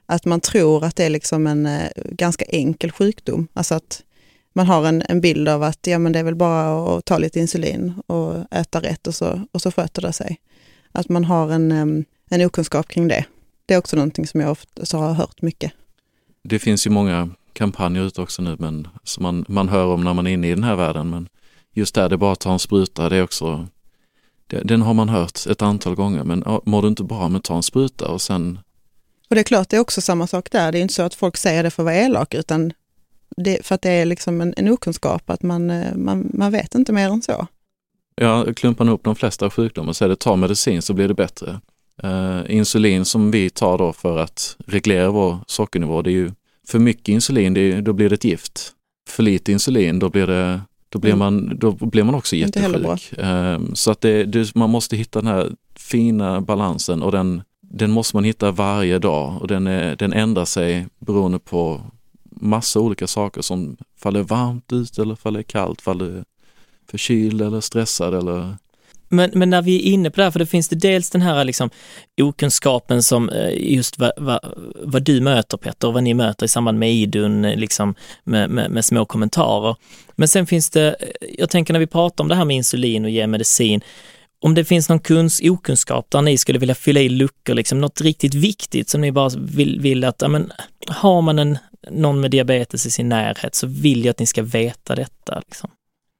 [0.06, 1.68] att man tror att det är liksom en
[2.10, 3.48] ganska enkel sjukdom.
[3.52, 4.02] Alltså att
[4.52, 7.18] man har en, en bild av att ja, men det är väl bara att ta
[7.18, 10.40] lite insulin och äta rätt och så, och så sköter det sig.
[10.92, 11.72] Att man har en,
[12.30, 13.24] en okunskap kring det.
[13.66, 15.72] Det är också någonting som jag ofta har hört mycket.
[16.42, 20.14] Det finns ju många kampanjer ute också nu men, som man, man hör om när
[20.14, 21.10] man är inne i den här världen.
[21.10, 21.28] Men
[21.72, 23.66] just där, det är bara att ta en spruta, det är också,
[24.46, 26.24] det, den har man hört ett antal gånger.
[26.24, 28.58] Men mår du inte bra, med ta en spruta och sen
[29.30, 30.72] och det är klart, det är också samma sak där.
[30.72, 32.72] Det är inte så att folk säger det för att vara elak, utan
[33.36, 36.74] det, för att det är liksom en, en okunskap, att man, eh, man, man vet
[36.74, 37.46] inte mer än så.
[38.14, 41.60] Ja, klumpar ihop de flesta sjukdomar så är det ta medicin så blir det bättre.
[42.04, 46.30] Uh, insulin som vi tar då för att reglera vår sockernivå, det är ju
[46.68, 48.72] för mycket insulin, är, då blir det ett gift.
[49.08, 51.18] För lite insulin, då blir, det, då blir, mm.
[51.18, 53.18] man, då blir man också jättesjuk.
[53.18, 57.90] Uh, så att det, det, man måste hitta den här fina balansen och den, den
[57.90, 61.80] måste man hitta varje dag och den, är, den ändrar sig beroende på
[62.40, 66.24] massa olika saker som faller varmt ut eller faller kallt, faller
[66.90, 68.56] förkyld eller stressad eller
[69.08, 71.22] Men, men när vi är inne på det här, för det finns det dels den
[71.22, 71.70] här liksom
[72.20, 74.40] okunskapen som eh, just vad, vad,
[74.82, 78.70] vad du möter Petter och vad ni möter i samband med idun, liksom med, med,
[78.70, 79.76] med, små kommentarer.
[80.16, 83.04] Men sen finns det, eh, jag tänker när vi pratar om det här med insulin
[83.04, 83.80] och ge medicin,
[84.42, 88.00] om det finns någon kunsk, okunskap där ni skulle vilja fylla i luckor, liksom något
[88.00, 90.52] riktigt viktigt som ni bara vill, vill att, ja, men,
[90.88, 91.58] har man en,
[91.90, 95.42] någon med diabetes i sin närhet så vill jag att ni ska veta detta.
[95.46, 95.70] Liksom.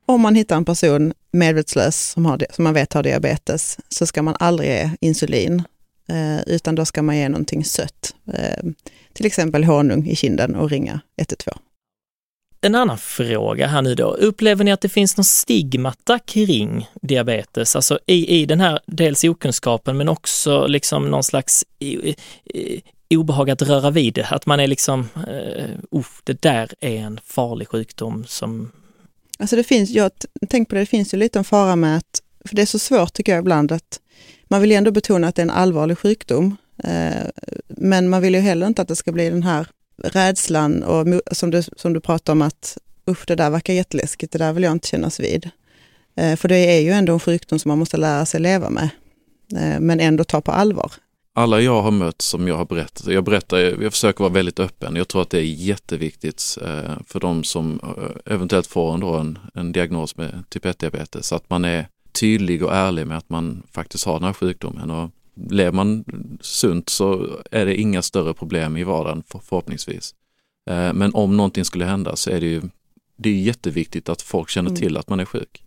[0.06, 4.22] Om man hittar en person medvetslös som, har, som man vet har diabetes så ska
[4.22, 5.62] man aldrig ge insulin,
[6.08, 8.14] eh, utan då ska man ge någonting sött.
[8.34, 8.64] Eh,
[9.12, 11.58] till exempel honung i kinden och ringa 112.
[12.62, 14.10] En annan fråga här nu då.
[14.14, 17.76] Upplever ni att det finns någon stigmata kring diabetes?
[17.76, 21.64] Alltså i, i den här dels okunskapen men också liksom någon slags
[23.10, 24.26] obehag att röra vid det.
[24.26, 25.08] Att man är liksom,
[25.90, 28.72] uh, det där är en farlig sjukdom som...
[29.38, 30.10] Alltså det finns, jag
[30.48, 32.78] tänker på det, det finns ju lite en fara med att, för det är så
[32.78, 34.00] svårt tycker jag ibland att
[34.48, 36.56] man vill ju ändå betona att det är en allvarlig sjukdom.
[36.84, 37.26] Eh,
[37.68, 39.66] men man vill ju heller inte att det ska bli den här
[40.02, 44.38] rädslan och som du, som du pratar om att usch, det där verkar jätteläskigt, det
[44.38, 45.50] där vill jag inte kännas vid.
[46.16, 48.88] Eh, för det är ju ändå en sjukdom som man måste lära sig leva med,
[49.56, 50.92] eh, men ändå ta på allvar.
[51.34, 54.96] Alla jag har mött som jag har berättat, jag berättar, jag försöker vara väldigt öppen.
[54.96, 59.38] Jag tror att det är jätteviktigt eh, för de som eh, eventuellt får en, en,
[59.54, 64.04] en diagnos med typ 1-diabetes, att man är tydlig och ärlig med att man faktiskt
[64.04, 64.90] har den här sjukdomen.
[64.90, 65.10] Och
[65.50, 66.04] lever man
[66.40, 70.14] sunt så är det inga större problem i vardagen förhoppningsvis.
[70.70, 72.62] Eh, men om någonting skulle hända så är det ju
[73.16, 75.62] det är jätteviktigt att folk känner till att man är sjuk.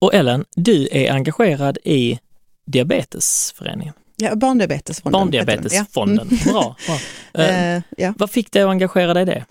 [0.00, 2.18] Och Ellen, du är engagerad i
[2.64, 3.94] Diabetesföreningen.
[4.22, 5.20] Ja, Barndiabetesfonden.
[5.20, 6.52] Barndiabetesfonden, ja.
[6.52, 6.76] bra.
[7.32, 7.44] bra.
[7.44, 8.14] Uh, ja.
[8.18, 9.44] Vad fick dig att engagera dig i det?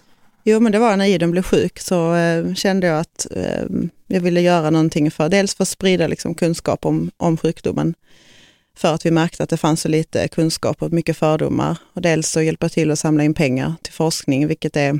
[0.43, 3.63] Jo, men det var när Iden blev sjuk så eh, kände jag att eh,
[4.07, 7.93] jag ville göra någonting för, dels för att sprida liksom, kunskap om, om sjukdomen,
[8.77, 11.77] för att vi märkte att det fanns så lite kunskap och mycket fördomar.
[11.93, 14.99] Och dels så hjälpa till att samla in pengar till forskning, vilket är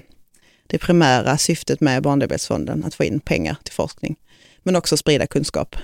[0.68, 4.16] det primära syftet med Barndiabetesfonden, att få in pengar till forskning.
[4.64, 5.76] Men också sprida kunskap.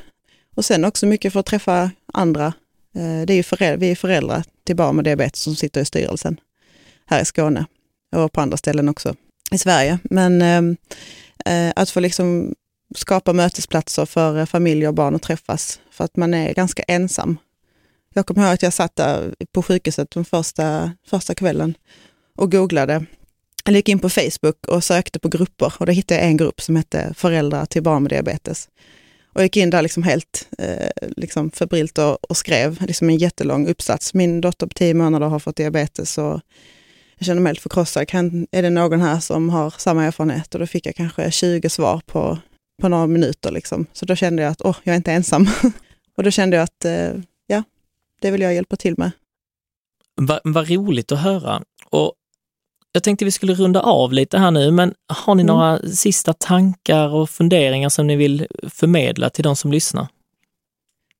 [0.55, 2.53] Och sen också mycket för att träffa andra.
[2.97, 5.85] Eh, det är ju föräldrar, vi är föräldrar till barn med diabetes som sitter i
[5.85, 6.39] styrelsen
[7.05, 7.65] här i Skåne
[8.15, 9.15] och på andra ställen också
[9.51, 9.99] i Sverige.
[10.03, 10.77] Men ehm,
[11.45, 12.55] eh, att få liksom
[12.95, 17.37] skapa mötesplatser för eh, familjer och barn att träffas, för att man är ganska ensam
[18.17, 21.77] jag kommer ihåg att jag satt där på sjukhuset den första, första kvällen
[22.35, 23.05] och googlade.
[23.65, 26.61] Jag gick in på Facebook och sökte på grupper och då hittade jag en grupp
[26.61, 28.69] som hette Föräldrar till barn med diabetes.
[29.37, 33.67] Och gick in där liksom helt eh, liksom febrilt och, och, skrev liksom en jättelång
[33.67, 34.13] uppsats.
[34.13, 36.41] Min dotter på tio månader har fått diabetes och
[37.17, 38.07] jag känner mig helt förkrossad.
[38.07, 40.53] Kan, är det någon här som har samma erfarenhet?
[40.53, 42.37] Och då fick jag kanske 20 svar på,
[42.81, 43.51] på några minuter.
[43.51, 43.85] Liksom.
[43.93, 45.47] Så då kände jag att åh, jag är inte ensam.
[46.17, 47.11] och då kände jag att eh,
[48.21, 49.11] det vill jag hjälpa till med.
[50.15, 51.63] Vad va roligt att höra.
[51.89, 52.13] Och
[52.97, 55.55] jag tänkte vi skulle runda av lite här nu, men har ni mm.
[55.55, 60.07] några sista tankar och funderingar som ni vill förmedla till de som lyssnar?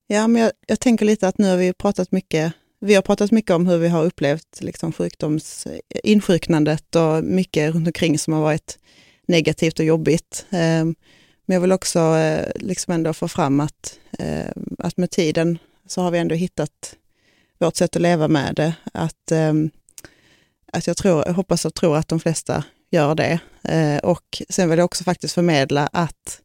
[0.08, 3.32] Ja, men jag, jag tänker lite att nu har vi pratat mycket vi har pratat
[3.32, 5.68] mycket om hur vi har upplevt liksom sjukdoms,
[6.04, 8.80] insjuknandet och mycket runt omkring som har varit
[9.28, 10.46] negativt och jobbigt.
[10.50, 10.96] Ehm,
[11.46, 16.02] men jag vill också eh, liksom ändå få fram att, eh, att med tiden så
[16.02, 16.96] har vi ändå hittat
[17.60, 18.74] vårt sätt att leva med det.
[18.94, 19.70] Att, ehm,
[20.74, 23.40] att jag, tror, jag hoppas och tror att de flesta gör det.
[23.64, 26.42] Eh, och sen vill jag också faktiskt förmedla att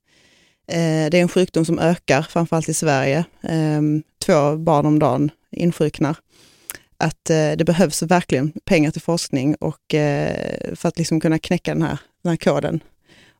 [0.66, 3.24] eh, det är en sjukdom som ökar, framförallt i Sverige.
[3.42, 3.82] Eh,
[4.24, 6.16] två barn om dagen insjuknar.
[6.96, 11.74] Att eh, det behövs verkligen pengar till forskning och eh, för att liksom kunna knäcka
[11.74, 12.82] den här, den här koden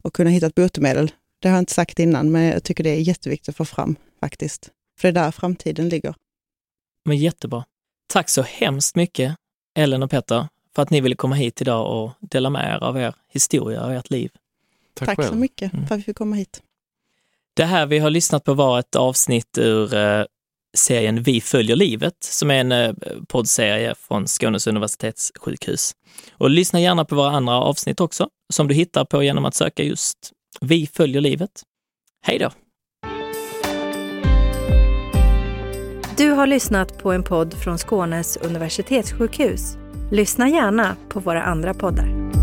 [0.03, 1.12] och kunna hitta ett botemedel.
[1.40, 3.97] Det har jag inte sagt innan, men jag tycker det är jätteviktigt att få fram
[4.21, 4.71] faktiskt.
[5.01, 6.14] För det är där framtiden ligger.
[7.05, 7.64] Men jättebra.
[8.12, 9.37] Tack så hemskt mycket,
[9.79, 12.99] Ellen och Petter, för att ni ville komma hit idag och dela med er av
[12.99, 14.31] er historia och ert liv.
[14.95, 15.87] Tack, Tack så mycket mm.
[15.87, 16.63] för att vi fick komma hit.
[17.55, 20.25] Det här vi har lyssnat på var ett avsnitt ur eh,
[20.77, 22.93] serien Vi följer livet, som är en eh,
[23.29, 25.93] poddserie från Skånes universitetssjukhus.
[26.33, 29.83] Och lyssna gärna på våra andra avsnitt också, som du hittar på genom att söka
[29.83, 30.19] just
[30.61, 31.63] Vi följer livet.
[32.27, 32.51] Hej då!
[36.17, 39.82] Du har lyssnat på en podd från Skånes universitetssjukhus.
[40.13, 42.41] Lyssna gärna på våra andra poddar.